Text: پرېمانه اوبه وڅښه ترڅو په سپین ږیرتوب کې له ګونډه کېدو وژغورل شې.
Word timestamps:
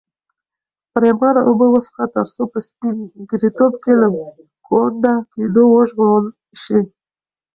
پرېمانه 0.93 1.41
اوبه 1.49 1.65
وڅښه 1.69 2.05
ترڅو 2.13 2.43
په 2.51 2.59
سپین 2.67 2.97
ږیرتوب 3.29 3.73
کې 3.83 3.93
له 4.01 4.07
ګونډه 4.67 5.13
کېدو 5.31 5.63
وژغورل 5.73 6.25
شې. 6.61 6.79